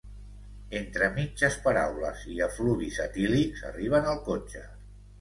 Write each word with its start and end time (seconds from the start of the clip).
Entre 0.79 1.09
mitges 1.17 1.59
paraules 1.67 2.25
i 2.33 2.39
efluvis 2.49 3.01
etílics 3.07 3.65
arriben 3.73 4.13
al 4.17 4.23
cotxe. 4.33 4.69